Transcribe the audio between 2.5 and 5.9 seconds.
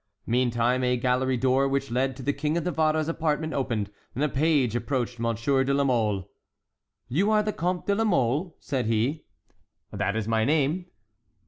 of Navarre's apartment opened, and a page approached Monsieur de la